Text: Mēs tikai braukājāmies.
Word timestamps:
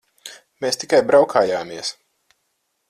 Mēs 0.65 0.79
tikai 0.83 1.03
braukājāmies. 1.11 1.95